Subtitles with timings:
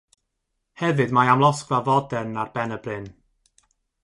[0.81, 3.07] Hefyd mae amlosgfa fodern ar ben y bryn.